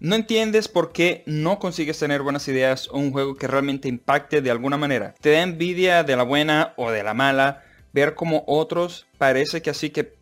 No 0.00 0.14
entiendes 0.14 0.68
por 0.68 0.92
qué 0.92 1.24
no 1.26 1.58
consigues 1.58 1.98
tener 1.98 2.22
buenas 2.22 2.46
ideas 2.46 2.88
o 2.92 2.98
un 2.98 3.10
juego 3.10 3.34
que 3.34 3.48
realmente 3.48 3.88
impacte 3.88 4.40
de 4.40 4.50
alguna 4.52 4.76
manera. 4.76 5.12
Te 5.20 5.32
da 5.32 5.42
envidia 5.42 6.04
de 6.04 6.14
la 6.14 6.22
buena 6.22 6.72
o 6.76 6.92
de 6.92 7.02
la 7.02 7.14
mala 7.14 7.64
ver 7.92 8.14
como 8.14 8.44
otros 8.46 9.08
parece 9.18 9.60
que 9.60 9.70
así 9.70 9.90
que 9.90 10.16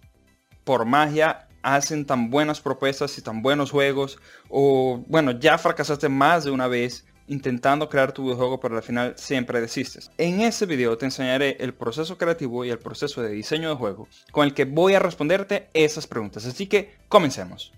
por 0.64 0.86
magia 0.86 1.48
hacen 1.62 2.06
tan 2.06 2.30
buenas 2.30 2.62
propuestas 2.62 3.18
y 3.18 3.22
tan 3.22 3.42
buenos 3.42 3.70
juegos 3.70 4.18
o 4.48 5.04
bueno 5.08 5.32
ya 5.32 5.58
fracasaste 5.58 6.08
más 6.08 6.44
de 6.44 6.52
una 6.52 6.68
vez 6.68 7.04
intentando 7.26 7.90
crear 7.90 8.12
tu 8.12 8.22
videojuego 8.22 8.58
pero 8.58 8.76
al 8.76 8.82
final 8.82 9.12
siempre 9.18 9.60
desistes. 9.60 10.10
En 10.16 10.40
este 10.40 10.64
video 10.64 10.96
te 10.96 11.04
enseñaré 11.04 11.58
el 11.60 11.74
proceso 11.74 12.16
creativo 12.16 12.64
y 12.64 12.70
el 12.70 12.78
proceso 12.78 13.20
de 13.20 13.28
diseño 13.28 13.68
de 13.68 13.74
juego 13.74 14.08
con 14.32 14.46
el 14.46 14.54
que 14.54 14.64
voy 14.64 14.94
a 14.94 15.00
responderte 15.00 15.68
esas 15.74 16.06
preguntas. 16.06 16.46
Así 16.46 16.66
que 16.66 16.94
comencemos. 17.08 17.74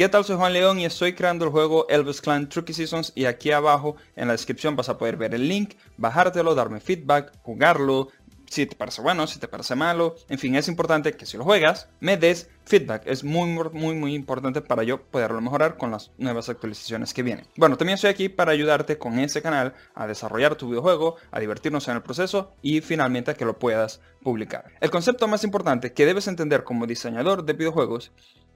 ¿Qué 0.00 0.08
tal? 0.08 0.24
Soy 0.24 0.36
Juan 0.38 0.54
León 0.54 0.78
y 0.78 0.86
estoy 0.86 1.12
creando 1.12 1.44
el 1.44 1.50
juego 1.50 1.86
Elvis 1.90 2.22
Clan 2.22 2.48
Tricky 2.48 2.72
Seasons 2.72 3.12
y 3.14 3.26
aquí 3.26 3.50
abajo 3.50 3.96
en 4.16 4.28
la 4.28 4.32
descripción 4.32 4.74
vas 4.74 4.88
a 4.88 4.96
poder 4.96 5.18
ver 5.18 5.34
el 5.34 5.46
link, 5.46 5.74
bajártelo, 5.98 6.54
darme 6.54 6.80
feedback, 6.80 7.34
jugarlo, 7.42 8.08
si 8.46 8.64
te 8.64 8.74
parece 8.74 9.02
bueno, 9.02 9.26
si 9.26 9.38
te 9.38 9.46
parece 9.46 9.74
malo, 9.74 10.16
en 10.30 10.38
fin, 10.38 10.54
es 10.54 10.68
importante 10.68 11.12
que 11.12 11.26
si 11.26 11.36
lo 11.36 11.44
juegas, 11.44 11.90
me 12.00 12.16
des 12.16 12.48
feedback, 12.64 13.02
es 13.04 13.24
muy 13.24 13.46
muy 13.74 13.94
muy 13.94 14.14
importante 14.14 14.62
para 14.62 14.84
yo 14.84 15.02
poderlo 15.02 15.38
mejorar 15.42 15.76
con 15.76 15.90
las 15.90 16.12
nuevas 16.16 16.48
actualizaciones 16.48 17.12
que 17.12 17.22
vienen. 17.22 17.46
Bueno, 17.56 17.76
también 17.76 17.96
estoy 17.96 18.08
aquí 18.08 18.30
para 18.30 18.52
ayudarte 18.52 18.96
con 18.96 19.18
este 19.18 19.42
canal 19.42 19.74
a 19.94 20.06
desarrollar 20.06 20.54
tu 20.54 20.70
videojuego, 20.70 21.16
a 21.30 21.40
divertirnos 21.40 21.86
en 21.88 21.96
el 21.96 22.02
proceso 22.02 22.54
y 22.62 22.80
finalmente 22.80 23.32
a 23.32 23.34
que 23.34 23.44
lo 23.44 23.58
puedas 23.58 24.00
publicar. 24.22 24.64
El 24.80 24.90
concepto 24.90 25.28
más 25.28 25.44
importante 25.44 25.92
que 25.92 26.06
debes 26.06 26.26
entender 26.26 26.64
como 26.64 26.86
diseñador 26.86 27.44
de 27.44 27.52
videojuegos 27.52 28.12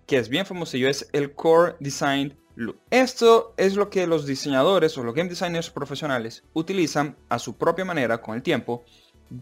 que 0.07 0.19
es 0.19 0.29
bien 0.29 0.47
famosillo, 0.47 0.89
es 0.89 1.09
el 1.13 1.33
Core 1.35 1.77
Design 1.81 2.37
Loop. 2.57 2.77
Esto 2.91 3.55
es 3.57 3.77
lo 3.77 3.91
que 3.91 4.07
los 4.07 4.27
diseñadores 4.27 4.97
o 4.97 5.03
los 5.03 5.15
game 5.15 5.29
designers 5.29 5.71
profesionales 5.71 6.45
utilizan 6.53 7.17
a 7.29 7.39
su 7.39 7.57
propia 7.57 7.85
manera 7.85 8.21
con 8.21 8.35
el 8.35 8.43
tiempo 8.43 8.85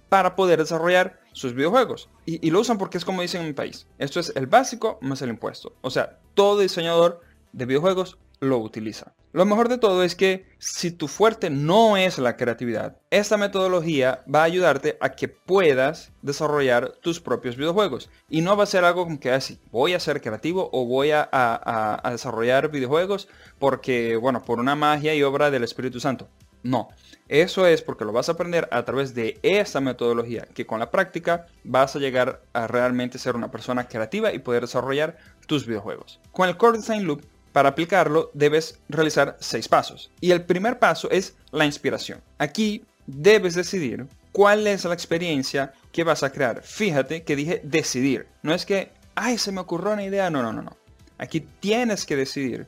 para 0.09 0.37
poder 0.37 0.59
desarrollar 0.59 1.21
sus 1.33 1.55
videojuegos. 1.55 2.09
Y, 2.25 2.47
y, 2.47 2.51
lo 2.51 2.61
usan 2.61 2.79
porque 2.79 2.99
es 2.99 3.05
como 3.05 3.23
dicen 3.23 3.43
en 3.43 3.49
mi 3.49 3.53
país. 3.53 3.87
Esto 3.99 4.21
es 4.21 4.33
el 4.37 4.47
básico 4.47 4.99
más 5.03 5.21
el 5.23 5.31
impuesto. 5.31 5.75
O 5.83 5.91
sea, 5.91 6.21
todo 6.35 6.61
diseñador 6.61 7.21
de 7.53 7.67
videojuegos 7.67 8.19
lo 8.43 8.59
utiliza. 8.59 9.15
Lo 9.33 9.47
mejor 9.47 9.69
de 9.69 9.79
todo 9.79 10.03
es 10.03 10.17
que 10.17 10.47
si 10.59 10.91
tu 10.91 11.07
fuerte 11.07 11.49
no 11.49 11.97
es 11.97 12.19
la 12.19 12.37
creatividad, 12.37 12.97
esta 13.09 13.37
metodología 13.37 14.25
va 14.33 14.41
a 14.41 14.45
ayudarte 14.45 14.99
a 15.01 15.11
que 15.11 15.29
puedas 15.29 16.13
desarrollar 16.23 16.93
tus 17.01 17.21
propios 17.21 17.57
videojuegos. 17.57 18.11
Y 18.29 18.43
no 18.43 18.57
va 18.57 18.65
a 18.65 18.67
ser 18.67 18.85
algo 18.85 19.05
como 19.05 19.21
que 19.21 19.31
así, 19.31 19.61
voy 19.71 19.95
a 19.95 20.01
ser 20.01 20.21
creativo 20.21 20.69
o 20.73 20.85
voy 20.85 21.13
a, 21.13 21.29
a, 21.33 22.11
desarrollar 22.11 22.71
videojuegos 22.71 23.29
porque, 23.61 24.17
bueno, 24.17 24.43
por 24.43 24.59
una 24.59 24.75
magia 24.75 25.15
y 25.15 25.23
obra 25.23 25.51
del 25.51 25.65
Espíritu 25.65 26.01
Santo. 26.01 26.29
No, 26.65 26.89
eso 27.29 27.67
es 27.67 27.81
porque 27.81 28.05
lo 28.05 28.13
vas 28.13 28.29
a 28.29 28.33
aprender 28.33 28.69
a 28.73 28.85
través 28.85 29.15
de 29.15 29.39
esta 29.43 29.81
metodología, 29.81 30.47
que 30.53 30.67
con 30.67 30.81
la 30.81 30.91
práctica 30.91 31.47
vas 31.65 31.97
a 31.97 32.01
llegar 32.01 32.43
a 32.53 32.67
realmente 32.67 33.19
ser 33.19 33.37
una 33.37 33.51
persona 33.51 33.89
creativa 33.89 34.33
y 34.33 34.41
poder 34.41 34.63
desarrollar 34.63 35.17
tus 35.47 35.67
videojuegos. 35.67 36.21
Con 36.33 36.49
el 36.49 36.57
Core 36.57 36.79
Design 36.79 37.05
Loop 37.05 37.23
para 37.53 37.71
aplicarlo 37.71 38.31
debes 38.35 38.79
realizar 38.89 39.37
seis 39.41 39.69
pasos. 39.69 40.11
Y 40.21 40.31
el 40.31 40.45
primer 40.45 40.79
paso 40.79 41.11
es 41.11 41.35
la 41.51 41.67
inspiración. 41.67 42.21
Aquí 42.39 42.85
debes 43.07 43.55
decidir 43.55 44.07
cuál 44.33 44.67
es 44.67 44.85
la 44.85 44.95
experiencia 44.95 45.73
que 45.93 46.05
vas 46.05 46.23
a 46.23 46.33
crear. 46.33 46.63
Fíjate 46.63 47.23
que 47.23 47.37
dije 47.37 47.61
decidir. 47.65 48.27
No 48.43 48.55
es 48.55 48.65
que, 48.65 48.91
ay, 49.15 49.39
se 49.39 49.53
me 49.53 49.61
ocurrió 49.61 49.93
una 49.93 50.05
idea. 50.05 50.31
No, 50.31 50.43
no, 50.43 50.53
no, 50.53 50.63
no. 50.63 50.77
Aquí 51.19 51.41
tienes 51.61 52.07
que 52.07 52.17
decidir 52.17 52.67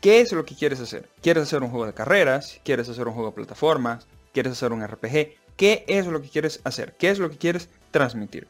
qué 0.00 0.20
es 0.20 0.32
lo 0.32 0.44
que 0.44 0.56
quieres 0.56 0.80
hacer. 0.80 1.08
¿Quieres 1.22 1.44
hacer 1.44 1.62
un 1.62 1.70
juego 1.70 1.86
de 1.86 1.94
carreras? 1.94 2.60
¿Quieres 2.64 2.88
hacer 2.88 3.06
un 3.06 3.14
juego 3.14 3.30
de 3.30 3.36
plataformas? 3.36 4.06
¿Quieres 4.32 4.52
hacer 4.52 4.72
un 4.72 4.86
RPG? 4.86 5.36
¿Qué 5.56 5.84
es 5.88 6.06
lo 6.06 6.20
que 6.20 6.28
quieres 6.28 6.60
hacer? 6.64 6.94
¿Qué 6.98 7.08
es 7.08 7.18
lo 7.18 7.30
que 7.30 7.38
quieres 7.38 7.68
transmitir? 7.90 8.46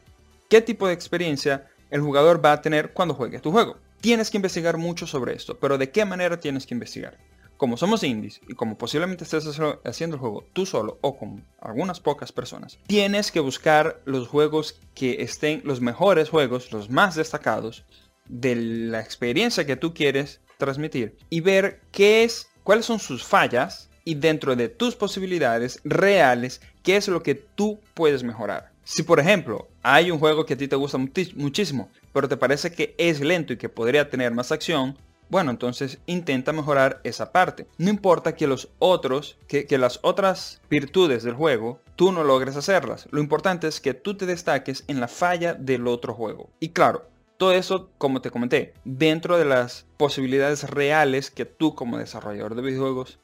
¿Qué 0.49 0.61
tipo 0.61 0.87
de 0.87 0.93
experiencia 0.93 1.67
el 1.89 2.01
jugador 2.01 2.43
va 2.43 2.51
a 2.51 2.61
tener 2.61 2.91
cuando 2.91 3.13
juegue 3.13 3.39
tu 3.39 3.51
juego? 3.51 3.77
Tienes 4.01 4.29
que 4.29 4.37
investigar 4.37 4.77
mucho 4.77 5.07
sobre 5.07 5.33
esto, 5.33 5.57
pero 5.59 5.77
¿de 5.77 5.91
qué 5.91 6.05
manera 6.05 6.39
tienes 6.39 6.65
que 6.65 6.73
investigar? 6.73 7.17
Como 7.57 7.75
somos 7.75 8.03
indies 8.03 8.39
y 8.47 8.53
como 8.53 8.77
posiblemente 8.77 9.23
estés 9.23 9.45
haciendo 9.83 10.15
el 10.15 10.19
juego 10.19 10.45
tú 10.53 10.67
solo 10.67 10.99
o 11.01 11.17
con 11.17 11.43
algunas 11.59 11.99
pocas 11.99 12.31
personas, 12.31 12.77
tienes 12.85 13.31
que 13.31 13.39
buscar 13.39 14.01
los 14.05 14.27
juegos 14.27 14.79
que 14.93 15.23
estén, 15.23 15.61
los 15.63 15.81
mejores 15.81 16.29
juegos, 16.29 16.71
los 16.71 16.91
más 16.91 17.15
destacados 17.15 17.83
de 18.29 18.55
la 18.55 18.99
experiencia 18.99 19.65
que 19.65 19.75
tú 19.75 19.93
quieres 19.93 20.41
transmitir 20.57 21.17
y 21.29 21.41
ver 21.41 21.81
qué 21.91 22.23
es, 22.23 22.47
cuáles 22.63 22.85
son 22.85 22.99
sus 22.99 23.23
fallas 23.23 23.89
y 24.03 24.15
dentro 24.15 24.55
de 24.55 24.69
tus 24.69 24.95
posibilidades 24.95 25.81
reales, 25.83 26.61
qué 26.83 26.95
es 26.95 27.07
lo 27.07 27.23
que 27.23 27.35
tú 27.35 27.79
puedes 27.93 28.23
mejorar. 28.23 28.71
Si 28.89 29.03
por 29.03 29.19
ejemplo 29.19 29.67
hay 29.83 30.11
un 30.11 30.17
juego 30.17 30.45
que 30.45 30.53
a 30.53 30.57
ti 30.57 30.69
te 30.69 30.77
gusta 30.77 30.97
muchísimo, 30.97 31.89
pero 32.13 32.29
te 32.29 32.37
parece 32.37 32.71
que 32.71 32.95
es 32.97 33.19
lento 33.19 33.51
y 33.51 33.57
que 33.57 33.67
podría 33.67 34.09
tener 34.09 34.33
más 34.33 34.53
acción, 34.53 34.97
bueno, 35.27 35.51
entonces 35.51 35.99
intenta 36.05 36.53
mejorar 36.53 37.01
esa 37.03 37.33
parte. 37.33 37.67
No 37.77 37.89
importa 37.89 38.37
que 38.37 38.47
los 38.47 38.69
otros, 38.79 39.37
que, 39.49 39.65
que, 39.65 39.77
las 39.77 39.99
otras 40.03 40.61
virtudes 40.69 41.23
del 41.23 41.33
juego, 41.33 41.81
tú 41.97 42.13
no 42.13 42.23
logres 42.23 42.55
hacerlas. 42.55 43.09
Lo 43.11 43.19
importante 43.19 43.67
es 43.67 43.81
que 43.81 43.93
tú 43.93 44.15
te 44.15 44.25
destaques 44.25 44.85
en 44.87 45.01
la 45.01 45.09
falla 45.09 45.53
del 45.53 45.85
otro 45.85 46.13
juego. 46.13 46.49
Y 46.61 46.69
claro, 46.69 47.09
todo 47.35 47.51
eso, 47.51 47.89
como 47.97 48.21
te 48.21 48.31
comenté, 48.31 48.73
dentro 48.85 49.37
de 49.37 49.43
las 49.43 49.85
posibilidades 49.97 50.69
reales 50.69 51.29
que 51.29 51.43
tú 51.43 51.75
como 51.75 51.97
desarrollador 51.97 52.55
de 52.55 52.61
videojuegos 52.61 53.19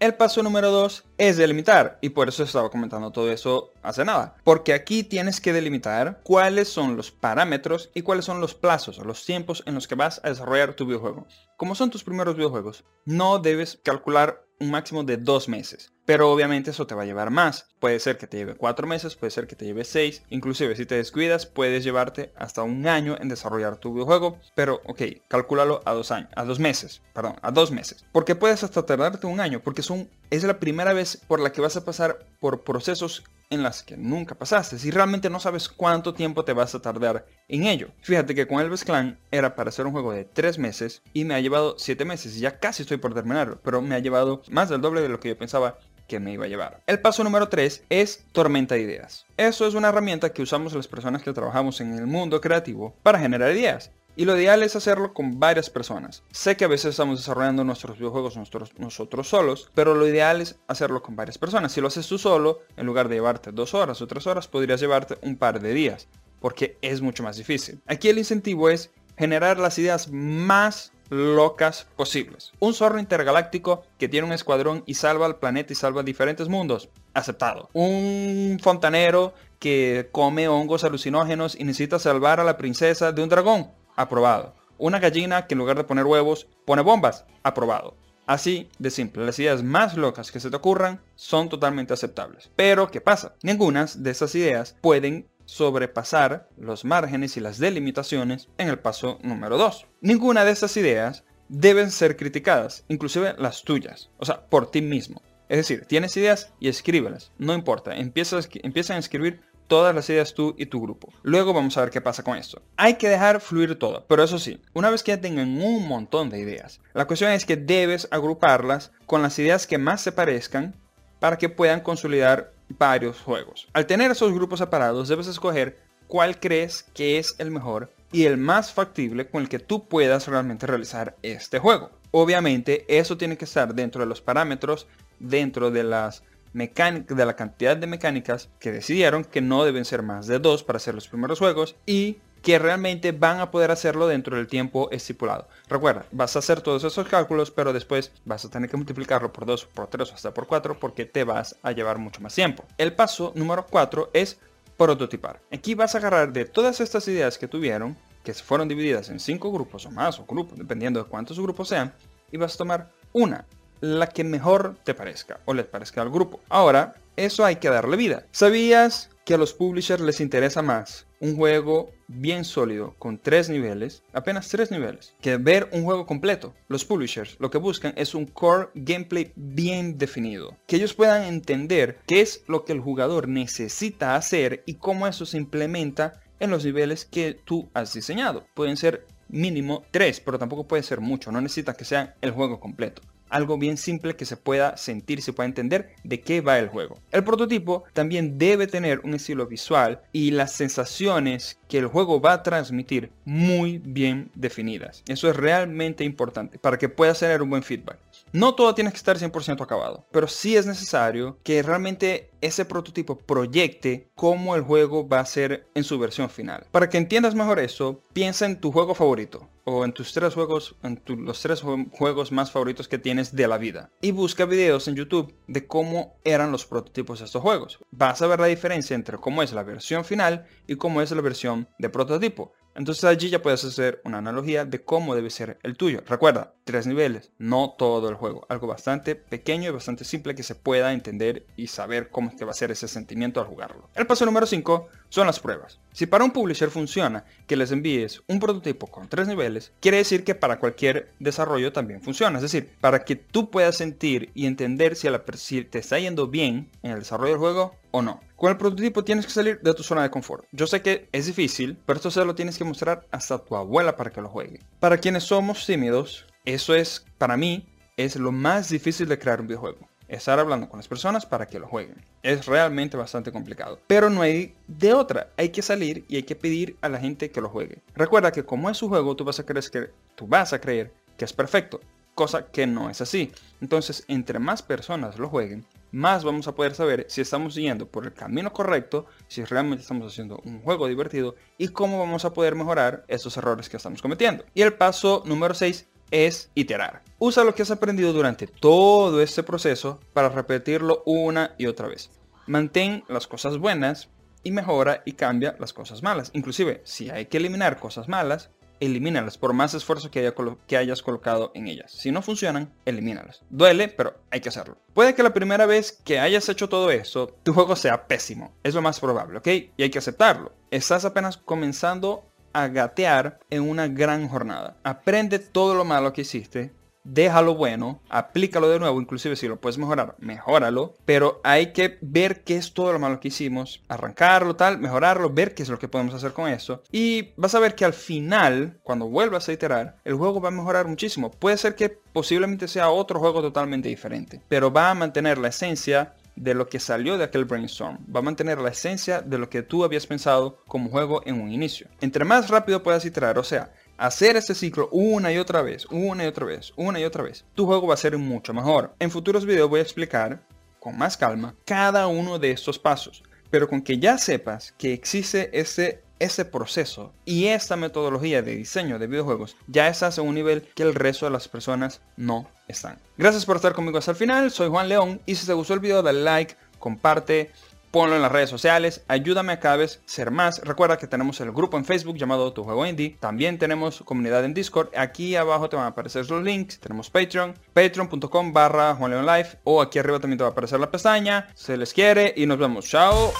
el 0.00 0.14
paso 0.14 0.42
número 0.42 0.70
2 0.70 1.04
es 1.18 1.36
delimitar 1.36 1.98
y 2.00 2.08
por 2.08 2.28
eso 2.28 2.42
estaba 2.42 2.70
comentando 2.70 3.12
todo 3.12 3.30
eso 3.30 3.72
hace 3.82 4.04
nada. 4.04 4.34
Porque 4.42 4.72
aquí 4.72 5.04
tienes 5.04 5.40
que 5.40 5.52
delimitar 5.52 6.20
cuáles 6.24 6.68
son 6.68 6.96
los 6.96 7.12
parámetros 7.12 7.90
y 7.94 8.02
cuáles 8.02 8.24
son 8.24 8.40
los 8.40 8.54
plazos 8.54 8.98
los 8.98 9.24
tiempos 9.24 9.62
en 9.66 9.74
los 9.74 9.86
que 9.86 9.94
vas 9.94 10.20
a 10.24 10.30
desarrollar 10.30 10.74
tu 10.74 10.86
videojuego. 10.86 11.26
Como 11.56 11.74
son 11.74 11.90
tus 11.90 12.02
primeros 12.02 12.36
videojuegos, 12.36 12.84
no 13.04 13.38
debes 13.38 13.78
calcular 13.82 14.44
un 14.58 14.70
máximo 14.70 15.04
de 15.04 15.16
dos 15.16 15.48
meses. 15.48 15.91
Pero 16.04 16.30
obviamente 16.30 16.70
eso 16.70 16.86
te 16.86 16.94
va 16.94 17.02
a 17.02 17.06
llevar 17.06 17.30
más. 17.30 17.68
Puede 17.78 18.00
ser 18.00 18.18
que 18.18 18.26
te 18.26 18.36
lleve 18.36 18.54
cuatro 18.54 18.86
meses, 18.86 19.16
puede 19.16 19.30
ser 19.30 19.46
que 19.46 19.56
te 19.56 19.64
lleve 19.64 19.84
seis. 19.84 20.22
Inclusive 20.30 20.76
si 20.76 20.86
te 20.86 20.96
descuidas, 20.96 21.46
puedes 21.46 21.84
llevarte 21.84 22.32
hasta 22.36 22.62
un 22.62 22.86
año 22.86 23.16
en 23.20 23.28
desarrollar 23.28 23.76
tu 23.76 23.92
videojuego. 23.92 24.38
Pero 24.54 24.80
ok, 24.86 25.02
calcúlalo 25.28 25.80
a 25.84 25.92
dos 25.92 26.10
años, 26.10 26.30
a 26.34 26.44
dos 26.44 26.58
meses, 26.58 27.02
perdón, 27.14 27.36
a 27.42 27.50
dos 27.50 27.70
meses. 27.70 28.04
Porque 28.12 28.34
puedes 28.34 28.62
hasta 28.64 28.84
tardarte 28.84 29.26
un 29.26 29.40
año, 29.40 29.60
porque 29.60 29.82
es 30.30 30.44
la 30.44 30.58
primera 30.58 30.92
vez 30.92 31.16
por 31.28 31.40
la 31.40 31.52
que 31.52 31.60
vas 31.60 31.76
a 31.76 31.84
pasar 31.84 32.26
por 32.40 32.62
procesos 32.62 33.24
en 33.50 33.62
las 33.62 33.82
que 33.82 33.98
nunca 33.98 34.34
pasaste, 34.34 34.78
si 34.78 34.90
realmente 34.90 35.28
no 35.28 35.38
sabes 35.38 35.68
cuánto 35.68 36.14
tiempo 36.14 36.42
te 36.42 36.54
vas 36.54 36.74
a 36.74 36.80
tardar 36.80 37.26
en 37.48 37.64
ello. 37.64 37.88
Fíjate 38.00 38.34
que 38.34 38.46
con 38.46 38.60
Elvis 38.60 38.82
Clan 38.82 39.20
era 39.30 39.54
para 39.54 39.68
hacer 39.68 39.84
un 39.84 39.92
juego 39.92 40.12
de 40.12 40.24
3 40.24 40.58
meses 40.58 41.02
y 41.12 41.26
me 41.26 41.34
ha 41.34 41.40
llevado 41.40 41.74
7 41.78 42.06
meses 42.06 42.38
ya 42.38 42.58
casi 42.58 42.82
estoy 42.82 42.96
por 42.96 43.12
terminarlo, 43.12 43.60
pero 43.62 43.82
me 43.82 43.94
ha 43.94 43.98
llevado 43.98 44.40
más 44.48 44.70
del 44.70 44.80
doble 44.80 45.02
de 45.02 45.10
lo 45.10 45.20
que 45.20 45.28
yo 45.28 45.36
pensaba 45.36 45.78
que 46.12 46.20
me 46.20 46.34
iba 46.34 46.44
a 46.44 46.48
llevar. 46.48 46.82
El 46.86 47.00
paso 47.00 47.24
número 47.24 47.48
3 47.48 47.84
es 47.88 48.26
tormenta 48.32 48.74
de 48.74 48.82
ideas. 48.82 49.24
Eso 49.38 49.66
es 49.66 49.72
una 49.72 49.88
herramienta 49.88 50.30
que 50.34 50.42
usamos 50.42 50.74
las 50.74 50.86
personas 50.86 51.22
que 51.22 51.32
trabajamos 51.32 51.80
en 51.80 51.94
el 51.94 52.06
mundo 52.06 52.38
creativo 52.42 52.94
para 53.02 53.18
generar 53.18 53.50
ideas. 53.52 53.90
Y 54.14 54.26
lo 54.26 54.38
ideal 54.38 54.62
es 54.62 54.76
hacerlo 54.76 55.14
con 55.14 55.40
varias 55.40 55.70
personas. 55.70 56.22
Sé 56.30 56.54
que 56.58 56.66
a 56.66 56.68
veces 56.68 56.90
estamos 56.90 57.18
desarrollando 57.18 57.64
nuestros 57.64 57.96
videojuegos 57.96 58.36
nosotros, 58.36 58.72
nosotros 58.76 59.26
solos, 59.26 59.70
pero 59.74 59.94
lo 59.94 60.06
ideal 60.06 60.42
es 60.42 60.56
hacerlo 60.68 61.02
con 61.02 61.16
varias 61.16 61.38
personas. 61.38 61.72
Si 61.72 61.80
lo 61.80 61.88
haces 61.88 62.06
tú 62.06 62.18
solo, 62.18 62.58
en 62.76 62.84
lugar 62.84 63.08
de 63.08 63.14
llevarte 63.14 63.50
dos 63.50 63.72
horas 63.72 64.02
o 64.02 64.06
tres 64.06 64.26
horas, 64.26 64.48
podrías 64.48 64.80
llevarte 64.82 65.16
un 65.22 65.36
par 65.36 65.60
de 65.62 65.72
días, 65.72 66.08
porque 66.40 66.76
es 66.82 67.00
mucho 67.00 67.22
más 67.22 67.38
difícil. 67.38 67.80
Aquí 67.86 68.10
el 68.10 68.18
incentivo 68.18 68.68
es 68.68 68.90
generar 69.16 69.58
las 69.58 69.78
ideas 69.78 70.10
más 70.10 70.91
locas 71.12 71.86
posibles. 71.94 72.52
Un 72.58 72.72
zorro 72.72 72.98
intergaláctico 72.98 73.82
que 73.98 74.08
tiene 74.08 74.26
un 74.26 74.32
escuadrón 74.32 74.82
y 74.86 74.94
salva 74.94 75.26
al 75.26 75.36
planeta 75.36 75.74
y 75.74 75.76
salva 75.76 76.02
diferentes 76.02 76.48
mundos. 76.48 76.88
Aceptado. 77.12 77.68
Un 77.74 78.58
fontanero 78.62 79.34
que 79.58 80.08
come 80.10 80.48
hongos 80.48 80.84
alucinógenos 80.84 81.54
y 81.54 81.64
necesita 81.64 81.98
salvar 81.98 82.40
a 82.40 82.44
la 82.44 82.56
princesa 82.56 83.12
de 83.12 83.22
un 83.22 83.28
dragón 83.28 83.70
aprobado. 83.94 84.54
Una 84.78 85.00
gallina 85.00 85.46
que 85.46 85.54
en 85.54 85.58
lugar 85.58 85.76
de 85.76 85.84
poner 85.84 86.06
huevos 86.06 86.48
pone 86.64 86.80
bombas, 86.80 87.26
aprobado. 87.42 87.94
Así 88.26 88.70
de 88.78 88.90
simple, 88.90 89.26
las 89.26 89.38
ideas 89.38 89.62
más 89.62 89.96
locas 89.96 90.32
que 90.32 90.40
se 90.40 90.48
te 90.48 90.56
ocurran 90.56 91.02
son 91.16 91.50
totalmente 91.50 91.92
aceptables. 91.92 92.50
Pero, 92.56 92.90
¿qué 92.90 93.00
pasa? 93.00 93.34
Ningunas 93.42 94.02
de 94.02 94.10
esas 94.12 94.34
ideas 94.34 94.76
pueden 94.80 95.28
sobrepasar 95.52 96.48
los 96.56 96.84
márgenes 96.86 97.36
y 97.36 97.40
las 97.40 97.58
delimitaciones 97.58 98.48
en 98.56 98.68
el 98.68 98.78
paso 98.78 99.18
número 99.22 99.58
2. 99.58 99.86
Ninguna 100.00 100.46
de 100.46 100.52
esas 100.52 100.76
ideas 100.78 101.24
deben 101.48 101.90
ser 101.90 102.16
criticadas, 102.16 102.84
inclusive 102.88 103.34
las 103.38 103.62
tuyas, 103.62 104.10
o 104.18 104.24
sea, 104.24 104.46
por 104.46 104.70
ti 104.70 104.80
mismo. 104.80 105.20
Es 105.50 105.58
decir, 105.58 105.84
tienes 105.84 106.16
ideas 106.16 106.54
y 106.58 106.68
escríbelas. 106.68 107.32
No 107.36 107.52
importa, 107.52 107.94
empieza, 107.94 108.38
empieza 108.62 108.94
a 108.94 108.98
escribir 108.98 109.42
todas 109.66 109.94
las 109.94 110.08
ideas 110.08 110.32
tú 110.32 110.54
y 110.56 110.66
tu 110.66 110.80
grupo. 110.80 111.12
Luego 111.22 111.52
vamos 111.52 111.76
a 111.76 111.82
ver 111.82 111.90
qué 111.90 112.00
pasa 112.00 112.22
con 112.22 112.38
esto. 112.38 112.62
Hay 112.78 112.94
que 112.94 113.10
dejar 113.10 113.40
fluir 113.40 113.78
todo, 113.78 114.06
pero 114.08 114.24
eso 114.24 114.38
sí, 114.38 114.58
una 114.72 114.88
vez 114.88 115.02
que 115.02 115.12
ya 115.12 115.20
tengan 115.20 115.60
un 115.60 115.86
montón 115.86 116.30
de 116.30 116.38
ideas, 116.38 116.80
la 116.94 117.06
cuestión 117.06 117.30
es 117.30 117.44
que 117.44 117.56
debes 117.56 118.08
agruparlas 118.10 118.92
con 119.04 119.20
las 119.20 119.38
ideas 119.38 119.66
que 119.66 119.76
más 119.76 120.00
se 120.00 120.12
parezcan 120.12 120.80
para 121.20 121.36
que 121.36 121.50
puedan 121.50 121.80
consolidar 121.80 122.54
varios 122.78 123.20
juegos. 123.20 123.68
Al 123.72 123.86
tener 123.86 124.10
esos 124.10 124.32
grupos 124.32 124.58
separados, 124.58 125.08
debes 125.08 125.26
escoger 125.26 125.78
cuál 126.06 126.38
crees 126.38 126.82
que 126.94 127.18
es 127.18 127.34
el 127.38 127.50
mejor 127.50 127.92
y 128.12 128.24
el 128.24 128.36
más 128.36 128.72
factible 128.72 129.28
con 129.28 129.42
el 129.42 129.48
que 129.48 129.58
tú 129.58 129.88
puedas 129.88 130.28
realmente 130.28 130.66
realizar 130.66 131.16
este 131.22 131.58
juego. 131.58 131.90
Obviamente 132.10 132.84
eso 132.88 133.16
tiene 133.16 133.38
que 133.38 133.46
estar 133.46 133.74
dentro 133.74 134.02
de 134.02 134.06
los 134.06 134.20
parámetros, 134.20 134.86
dentro 135.18 135.70
de 135.70 135.84
las 135.84 136.22
mecánicas, 136.52 137.16
de 137.16 137.24
la 137.24 137.36
cantidad 137.36 137.76
de 137.76 137.86
mecánicas 137.86 138.50
que 138.60 138.72
decidieron 138.72 139.24
que 139.24 139.40
no 139.40 139.64
deben 139.64 139.86
ser 139.86 140.02
más 140.02 140.26
de 140.26 140.38
dos 140.38 140.62
para 140.62 140.76
hacer 140.76 140.94
los 140.94 141.08
primeros 141.08 141.38
juegos 141.38 141.76
y 141.86 142.18
que 142.42 142.58
realmente 142.58 143.12
van 143.12 143.40
a 143.40 143.50
poder 143.50 143.70
hacerlo 143.70 144.08
dentro 144.08 144.36
del 144.36 144.48
tiempo 144.48 144.90
estipulado. 144.90 145.48
Recuerda, 145.68 146.06
vas 146.10 146.34
a 146.34 146.40
hacer 146.40 146.60
todos 146.60 146.82
esos 146.82 147.06
cálculos, 147.08 147.50
pero 147.50 147.72
después 147.72 148.12
vas 148.24 148.44
a 148.44 148.50
tener 148.50 148.68
que 148.68 148.76
multiplicarlo 148.76 149.32
por 149.32 149.46
2, 149.46 149.66
por 149.66 149.86
3 149.86 150.10
o 150.10 150.14
hasta 150.14 150.34
por 150.34 150.46
4 150.46 150.78
porque 150.78 151.06
te 151.06 151.24
vas 151.24 151.56
a 151.62 151.72
llevar 151.72 151.98
mucho 151.98 152.20
más 152.20 152.34
tiempo. 152.34 152.64
El 152.78 152.94
paso 152.94 153.32
número 153.36 153.66
4 153.66 154.10
es 154.12 154.38
prototipar. 154.76 155.40
Aquí 155.52 155.74
vas 155.74 155.94
a 155.94 155.98
agarrar 155.98 156.32
de 156.32 156.44
todas 156.44 156.80
estas 156.80 157.06
ideas 157.06 157.38
que 157.38 157.46
tuvieron, 157.46 157.96
que 158.24 158.34
fueron 158.34 158.68
divididas 158.68 159.08
en 159.08 159.20
5 159.20 159.52
grupos 159.52 159.86
o 159.86 159.90
más, 159.90 160.18
o 160.18 160.26
grupos, 160.26 160.58
dependiendo 160.58 161.02
de 161.02 161.08
cuántos 161.08 161.38
grupos 161.38 161.68
sean, 161.68 161.92
y 162.32 162.36
vas 162.36 162.54
a 162.54 162.58
tomar 162.58 162.90
una, 163.12 163.46
la 163.80 164.08
que 164.08 164.24
mejor 164.24 164.76
te 164.82 164.94
parezca 164.94 165.40
o 165.44 165.54
le 165.54 165.64
parezca 165.64 166.02
al 166.02 166.10
grupo. 166.10 166.40
Ahora, 166.48 166.94
eso 167.16 167.44
hay 167.44 167.56
que 167.56 167.68
darle 167.68 167.96
vida. 167.96 168.26
¿Sabías 168.30 169.10
que 169.24 169.34
a 169.34 169.38
los 169.38 169.52
publishers 169.52 170.02
les 170.02 170.20
interesa 170.20 170.62
más 170.62 171.06
un 171.20 171.36
juego 171.36 171.92
bien 172.08 172.44
sólido 172.44 172.96
con 172.98 173.16
tres 173.16 173.48
niveles, 173.48 174.02
apenas 174.12 174.48
tres 174.48 174.72
niveles, 174.72 175.14
que 175.20 175.36
ver 175.36 175.68
un 175.72 175.84
juego 175.84 176.04
completo. 176.04 176.52
Los 176.66 176.84
publishers 176.84 177.36
lo 177.38 177.48
que 177.48 177.58
buscan 177.58 177.94
es 177.96 178.16
un 178.16 178.26
core 178.26 178.70
gameplay 178.74 179.32
bien 179.36 179.98
definido, 179.98 180.56
que 180.66 180.76
ellos 180.76 180.94
puedan 180.94 181.22
entender 181.22 182.00
qué 182.06 182.22
es 182.22 182.42
lo 182.48 182.64
que 182.64 182.72
el 182.72 182.80
jugador 182.80 183.28
necesita 183.28 184.16
hacer 184.16 184.64
y 184.66 184.74
cómo 184.74 185.06
eso 185.06 185.24
se 185.24 185.36
implementa 185.36 186.20
en 186.40 186.50
los 186.50 186.64
niveles 186.64 187.04
que 187.04 187.34
tú 187.44 187.70
has 187.72 187.94
diseñado. 187.94 188.44
Pueden 188.54 188.76
ser 188.76 189.06
mínimo 189.28 189.84
tres, 189.92 190.18
pero 190.18 190.40
tampoco 190.40 190.66
puede 190.66 190.82
ser 190.82 191.00
mucho, 191.00 191.30
no 191.30 191.40
necesita 191.40 191.74
que 191.74 191.84
sea 191.84 192.16
el 192.20 192.32
juego 192.32 192.58
completo 192.58 193.00
algo 193.32 193.58
bien 193.58 193.76
simple 193.76 194.14
que 194.14 194.26
se 194.26 194.36
pueda 194.36 194.76
sentir, 194.76 195.22
se 195.22 195.32
pueda 195.32 195.48
entender 195.48 195.94
de 196.04 196.20
qué 196.20 196.40
va 196.40 196.58
el 196.58 196.68
juego. 196.68 196.98
El 197.10 197.24
prototipo 197.24 197.84
también 197.92 198.38
debe 198.38 198.66
tener 198.66 199.00
un 199.00 199.14
estilo 199.14 199.46
visual 199.46 200.02
y 200.12 200.30
las 200.30 200.52
sensaciones 200.52 201.58
que 201.68 201.78
el 201.78 201.86
juego 201.86 202.20
va 202.20 202.34
a 202.34 202.42
transmitir 202.42 203.10
muy 203.24 203.78
bien 203.78 204.30
definidas. 204.34 205.02
Eso 205.08 205.28
es 205.28 205.36
realmente 205.36 206.04
importante 206.04 206.58
para 206.58 206.78
que 206.78 206.88
puedas 206.88 207.18
tener 207.18 207.42
un 207.42 207.50
buen 207.50 207.62
feedback. 207.62 207.98
No 208.32 208.54
todo 208.54 208.74
tiene 208.74 208.90
que 208.90 208.96
estar 208.96 209.18
100% 209.18 209.62
acabado, 209.62 210.06
pero 210.10 210.28
sí 210.28 210.56
es 210.56 210.66
necesario 210.66 211.38
que 211.42 211.62
realmente 211.62 212.30
ese 212.40 212.64
prototipo 212.64 213.16
proyecte 213.18 214.08
cómo 214.14 214.56
el 214.56 214.62
juego 214.62 215.08
va 215.08 215.20
a 215.20 215.26
ser 215.26 215.66
en 215.74 215.84
su 215.84 215.98
versión 215.98 216.30
final. 216.30 216.66
Para 216.70 216.88
que 216.88 216.98
entiendas 216.98 217.34
mejor 217.34 217.58
eso, 217.58 218.02
piensa 218.12 218.46
en 218.46 218.60
tu 218.60 218.72
juego 218.72 218.94
favorito 218.94 219.48
o 219.64 219.84
en 219.84 219.92
tus 219.92 220.12
tres 220.12 220.34
juegos, 220.34 220.76
en 220.82 221.02
los 221.24 221.40
tres 221.40 221.62
juegos 221.92 222.32
más 222.32 222.50
favoritos 222.50 222.88
que 222.88 222.98
tienes 222.98 223.34
de 223.34 223.48
la 223.48 223.58
vida. 223.58 223.90
Y 224.00 224.10
busca 224.10 224.44
videos 224.44 224.88
en 224.88 224.96
YouTube 224.96 225.34
de 225.46 225.66
cómo 225.66 226.16
eran 226.24 226.52
los 226.52 226.66
prototipos 226.66 227.20
de 227.20 227.26
estos 227.26 227.42
juegos. 227.42 227.78
Vas 227.90 228.22
a 228.22 228.26
ver 228.26 228.40
la 228.40 228.46
diferencia 228.46 228.94
entre 228.94 229.18
cómo 229.18 229.42
es 229.42 229.52
la 229.52 229.62
versión 229.62 230.04
final 230.04 230.46
y 230.66 230.76
cómo 230.76 231.02
es 231.02 231.10
la 231.10 231.20
versión 231.20 231.68
de 231.78 231.88
prototipo. 231.88 232.52
Entonces 232.74 233.04
allí 233.04 233.28
ya 233.28 233.42
puedes 233.42 233.64
hacer 233.64 234.00
una 234.04 234.18
analogía 234.18 234.64
de 234.64 234.82
cómo 234.82 235.14
debe 235.14 235.30
ser 235.30 235.58
el 235.62 235.76
tuyo. 235.76 236.02
Recuerda, 236.06 236.54
tres 236.64 236.86
niveles, 236.86 237.30
no 237.38 237.74
todo 237.76 238.08
el 238.08 238.14
juego. 238.14 238.46
Algo 238.48 238.66
bastante 238.66 239.14
pequeño 239.14 239.68
y 239.68 239.72
bastante 239.72 240.04
simple 240.04 240.34
que 240.34 240.42
se 240.42 240.54
pueda 240.54 240.92
entender 240.92 241.46
y 241.56 241.66
saber 241.66 242.08
cómo 242.08 242.30
es 242.30 242.36
que 242.36 242.44
va 242.44 242.52
a 242.52 242.54
ser 242.54 242.70
ese 242.70 242.88
sentimiento 242.88 243.40
al 243.40 243.46
jugarlo. 243.46 243.90
El 243.94 244.06
paso 244.06 244.24
número 244.24 244.46
5 244.46 244.88
son 245.12 245.26
las 245.26 245.40
pruebas. 245.40 245.78
Si 245.92 246.06
para 246.06 246.24
un 246.24 246.30
publisher 246.30 246.70
funciona 246.70 247.26
que 247.46 247.54
les 247.54 247.70
envíes 247.70 248.22
un 248.28 248.40
prototipo 248.40 248.86
con 248.86 249.10
tres 249.10 249.28
niveles, 249.28 249.70
quiere 249.78 249.98
decir 249.98 250.24
que 250.24 250.34
para 250.34 250.58
cualquier 250.58 251.12
desarrollo 251.18 251.70
también 251.70 252.00
funciona. 252.00 252.38
Es 252.38 252.42
decir, 252.42 252.70
para 252.80 253.04
que 253.04 253.16
tú 253.16 253.50
puedas 253.50 253.76
sentir 253.76 254.30
y 254.32 254.46
entender 254.46 254.96
si, 254.96 255.64
te 255.64 255.78
está 255.80 255.98
yendo 255.98 256.28
bien 256.28 256.70
en 256.82 256.92
el 256.92 257.00
desarrollo 257.00 257.32
del 257.32 257.40
juego 257.40 257.76
o 257.90 258.00
no. 258.00 258.22
Con 258.36 258.52
el 258.52 258.56
prototipo 258.56 259.04
tienes 259.04 259.26
que 259.26 259.32
salir 259.32 259.60
de 259.60 259.74
tu 259.74 259.82
zona 259.82 260.02
de 260.02 260.10
confort. 260.10 260.46
Yo 260.50 260.66
sé 260.66 260.80
que 260.80 261.10
es 261.12 261.26
difícil, 261.26 261.76
pero 261.84 261.98
esto 261.98 262.10
se 262.10 262.24
lo 262.24 262.34
tienes 262.34 262.56
que 262.56 262.64
mostrar 262.64 263.06
hasta 263.10 263.36
tu 263.36 263.54
abuela 263.54 263.98
para 263.98 264.12
que 264.12 264.22
lo 264.22 264.30
juegue. 264.30 264.60
Para 264.80 264.96
quienes 264.96 265.24
somos 265.24 265.66
tímidos, 265.66 266.24
eso 266.46 266.74
es, 266.74 267.04
para 267.18 267.36
mí, 267.36 267.68
es 267.98 268.16
lo 268.16 268.32
más 268.32 268.70
difícil 268.70 269.08
de 269.08 269.18
crear 269.18 269.42
un 269.42 269.48
videojuego. 269.48 269.91
Estar 270.12 270.38
hablando 270.38 270.68
con 270.68 270.78
las 270.78 270.88
personas 270.88 271.24
para 271.24 271.46
que 271.46 271.58
lo 271.58 271.66
jueguen. 271.66 272.04
Es 272.22 272.44
realmente 272.44 272.98
bastante 272.98 273.32
complicado. 273.32 273.80
Pero 273.86 274.10
no 274.10 274.20
hay 274.20 274.54
de 274.68 274.92
otra. 274.92 275.30
Hay 275.38 275.48
que 275.48 275.62
salir 275.62 276.04
y 276.06 276.16
hay 276.16 276.24
que 276.24 276.36
pedir 276.36 276.76
a 276.82 276.90
la 276.90 276.98
gente 276.98 277.30
que 277.30 277.40
lo 277.40 277.48
juegue. 277.48 277.80
Recuerda 277.94 278.30
que 278.30 278.44
como 278.44 278.68
es 278.68 278.76
su 278.76 278.90
juego, 278.90 279.16
tú 279.16 279.24
vas 279.24 279.40
a 279.40 279.46
creer 279.46 279.64
que, 279.70 279.90
tú 280.14 280.26
vas 280.26 280.52
a 280.52 280.60
creer 280.60 280.92
que 281.16 281.24
es 281.24 281.32
perfecto. 281.32 281.80
Cosa 282.14 282.44
que 282.48 282.66
no 282.66 282.90
es 282.90 283.00
así. 283.00 283.32
Entonces, 283.62 284.04
entre 284.06 284.38
más 284.38 284.60
personas 284.60 285.18
lo 285.18 285.30
jueguen, 285.30 285.64
más 285.92 286.24
vamos 286.24 286.46
a 286.46 286.54
poder 286.54 286.74
saber 286.74 287.06
si 287.08 287.22
estamos 287.22 287.54
yendo 287.54 287.86
por 287.86 288.04
el 288.04 288.12
camino 288.12 288.52
correcto, 288.52 289.06
si 289.28 289.44
realmente 289.44 289.80
estamos 289.80 290.12
haciendo 290.12 290.42
un 290.44 290.60
juego 290.60 290.88
divertido 290.88 291.36
y 291.56 291.68
cómo 291.68 291.98
vamos 291.98 292.26
a 292.26 292.34
poder 292.34 292.54
mejorar 292.54 293.04
esos 293.08 293.34
errores 293.38 293.70
que 293.70 293.78
estamos 293.78 294.02
cometiendo. 294.02 294.44
Y 294.52 294.60
el 294.60 294.74
paso 294.74 295.22
número 295.24 295.54
6 295.54 295.86
es 296.12 296.50
iterar. 296.54 297.02
Usa 297.18 297.42
lo 297.42 297.56
que 297.56 297.62
has 297.62 297.70
aprendido 297.72 298.12
durante 298.12 298.46
todo 298.46 299.20
este 299.20 299.42
proceso 299.42 299.98
para 300.12 300.28
repetirlo 300.28 301.02
una 301.04 301.56
y 301.58 301.66
otra 301.66 301.88
vez. 301.88 302.10
Mantén 302.46 303.02
las 303.08 303.26
cosas 303.26 303.58
buenas 303.58 304.08
y 304.44 304.52
mejora 304.52 305.02
y 305.04 305.12
cambia 305.12 305.56
las 305.58 305.72
cosas 305.72 306.02
malas. 306.02 306.30
Inclusive, 306.34 306.82
si 306.84 307.10
hay 307.10 307.26
que 307.26 307.38
eliminar 307.38 307.80
cosas 307.80 308.08
malas, 308.08 308.50
elimínalas 308.80 309.38
por 309.38 309.52
más 309.52 309.74
esfuerzo 309.74 310.10
que, 310.10 310.18
haya 310.20 310.78
hayas 310.80 311.02
colocado 311.02 311.52
en 311.54 311.68
ellas. 311.68 311.92
Si 311.92 312.10
no 312.10 312.20
funcionan, 312.20 312.72
elimínalas. 312.84 313.42
Duele, 313.48 313.88
pero 313.88 314.16
hay 314.30 314.40
que 314.40 314.48
hacerlo. 314.48 314.76
Puede 314.92 315.14
que 315.14 315.22
la 315.22 315.32
primera 315.32 315.66
vez 315.66 315.92
que 316.04 316.18
hayas 316.18 316.48
hecho 316.48 316.68
todo 316.68 316.90
eso, 316.90 317.28
tu 317.44 317.54
juego 317.54 317.76
sea 317.76 318.08
pésimo. 318.08 318.52
Es 318.64 318.74
lo 318.74 318.82
más 318.82 318.98
probable, 318.98 319.38
¿ok? 319.38 319.46
Y 319.76 319.82
hay 319.84 319.90
que 319.90 320.00
aceptarlo. 320.00 320.52
Estás 320.72 321.04
apenas 321.04 321.36
comenzando 321.36 322.24
a 322.52 322.68
gatear 322.68 323.38
en 323.50 323.68
una 323.68 323.88
gran 323.88 324.28
jornada. 324.28 324.76
Aprende 324.84 325.38
todo 325.38 325.74
lo 325.74 325.84
malo 325.84 326.12
que 326.12 326.22
hiciste 326.22 326.72
déjalo 327.04 327.54
bueno, 327.54 328.00
aplícalo 328.08 328.68
de 328.68 328.78
nuevo, 328.78 329.00
inclusive 329.00 329.36
si 329.36 329.48
lo 329.48 329.60
puedes 329.60 329.78
mejorar, 329.78 330.14
mejóralo, 330.18 330.94
pero 331.04 331.40
hay 331.44 331.72
que 331.72 331.98
ver 332.00 332.44
qué 332.44 332.56
es 332.56 332.72
todo 332.72 332.92
lo 332.92 332.98
malo 332.98 333.20
que 333.20 333.28
hicimos, 333.28 333.82
arrancarlo, 333.88 334.56
tal, 334.56 334.78
mejorarlo, 334.78 335.30
ver 335.30 335.54
qué 335.54 335.62
es 335.62 335.68
lo 335.68 335.78
que 335.78 335.88
podemos 335.88 336.14
hacer 336.14 336.32
con 336.32 336.48
eso. 336.48 336.82
Y 336.90 337.32
vas 337.36 337.54
a 337.54 337.60
ver 337.60 337.74
que 337.74 337.84
al 337.84 337.92
final, 337.92 338.78
cuando 338.82 339.08
vuelvas 339.08 339.48
a 339.48 339.52
iterar, 339.52 339.96
el 340.04 340.14
juego 340.14 340.40
va 340.40 340.48
a 340.48 340.52
mejorar 340.52 340.86
muchísimo. 340.86 341.30
Puede 341.30 341.56
ser 341.56 341.74
que 341.74 341.88
posiblemente 341.88 342.68
sea 342.68 342.90
otro 342.90 343.18
juego 343.18 343.42
totalmente 343.42 343.88
diferente, 343.88 344.40
pero 344.48 344.72
va 344.72 344.90
a 344.90 344.94
mantener 344.94 345.38
la 345.38 345.48
esencia 345.48 346.14
de 346.36 346.54
lo 346.54 346.68
que 346.68 346.80
salió 346.80 347.18
de 347.18 347.24
aquel 347.24 347.44
brainstorm. 347.44 347.98
Va 348.14 348.20
a 348.20 348.22
mantener 348.22 348.58
la 348.58 348.70
esencia 348.70 349.20
de 349.20 349.38
lo 349.38 349.48
que 349.48 349.62
tú 349.62 349.84
habías 349.84 350.06
pensado 350.06 350.58
como 350.66 350.90
juego 350.90 351.22
en 351.26 351.40
un 351.40 351.50
inicio. 351.50 351.88
Entre 352.00 352.24
más 352.24 352.48
rápido 352.48 352.82
puedas 352.82 353.04
iterar, 353.04 353.38
o 353.38 353.44
sea, 353.44 353.72
hacer 353.96 354.36
este 354.36 354.54
ciclo 354.54 354.88
una 354.90 355.32
y 355.32 355.38
otra 355.38 355.62
vez, 355.62 355.86
una 355.90 356.24
y 356.24 356.26
otra 356.26 356.46
vez, 356.46 356.72
una 356.76 356.98
y 356.98 357.04
otra 357.04 357.22
vez, 357.22 357.44
tu 357.54 357.66
juego 357.66 357.86
va 357.86 357.94
a 357.94 357.98
ser 357.98 358.16
mucho 358.18 358.54
mejor. 358.54 358.94
En 358.98 359.10
futuros 359.10 359.46
videos 359.46 359.70
voy 359.70 359.80
a 359.80 359.84
explicar 359.84 360.42
con 360.80 360.98
más 360.98 361.16
calma 361.16 361.54
cada 361.64 362.08
uno 362.08 362.38
de 362.38 362.50
estos 362.50 362.78
pasos, 362.78 363.22
pero 363.50 363.68
con 363.68 363.82
que 363.82 363.98
ya 363.98 364.18
sepas 364.18 364.72
que 364.78 364.92
existe 364.92 365.50
ese 365.58 366.02
ese 366.22 366.44
proceso 366.44 367.12
y 367.24 367.46
esta 367.46 367.76
metodología 367.76 368.42
de 368.42 368.54
diseño 368.54 368.98
de 368.98 369.08
videojuegos 369.08 369.56
ya 369.66 369.88
estás 369.88 370.18
en 370.18 370.26
un 370.26 370.34
nivel 370.34 370.62
que 370.74 370.84
el 370.84 370.94
resto 370.94 371.26
de 371.26 371.32
las 371.32 371.48
personas 371.48 372.00
no 372.16 372.48
están. 372.68 372.98
Gracias 373.18 373.44
por 373.44 373.56
estar 373.56 373.72
conmigo 373.72 373.98
hasta 373.98 374.12
el 374.12 374.16
final, 374.16 374.50
soy 374.50 374.68
Juan 374.68 374.88
León 374.88 375.20
y 375.26 375.34
si 375.34 375.46
te 375.46 375.52
gustó 375.52 375.74
el 375.74 375.80
video 375.80 376.02
dale 376.02 376.22
like, 376.22 376.56
comparte, 376.78 377.50
ponlo 377.90 378.14
en 378.14 378.22
las 378.22 378.30
redes 378.30 378.50
sociales, 378.50 379.02
ayúdame 379.08 379.52
a 379.52 379.60
cada 379.60 379.76
vez 379.76 380.00
ser 380.06 380.30
más. 380.30 380.60
Recuerda 380.60 380.96
que 380.96 381.08
tenemos 381.08 381.40
el 381.40 381.50
grupo 381.50 381.76
en 381.76 381.84
Facebook 381.84 382.16
llamado 382.16 382.52
Tu 382.52 382.62
Juego 382.62 382.86
Indie, 382.86 383.16
también 383.18 383.58
tenemos 383.58 384.02
comunidad 384.04 384.44
en 384.44 384.54
Discord, 384.54 384.90
aquí 384.96 385.34
abajo 385.34 385.68
te 385.68 385.76
van 385.76 385.86
a 385.86 385.88
aparecer 385.88 386.30
los 386.30 386.42
links, 386.42 386.78
tenemos 386.78 387.10
Patreon, 387.10 387.54
patreon.com 387.72 388.52
barra 388.52 388.94
Juan 388.94 389.10
León 389.10 389.26
o 389.64 389.82
aquí 389.82 389.98
arriba 389.98 390.20
también 390.20 390.38
te 390.38 390.44
va 390.44 390.48
a 390.48 390.52
aparecer 390.52 390.78
la 390.78 390.90
pestaña, 390.90 391.48
se 391.54 391.76
les 391.76 391.92
quiere 391.92 392.32
y 392.36 392.46
nos 392.46 392.58
vemos, 392.58 392.86
chao. 392.86 393.32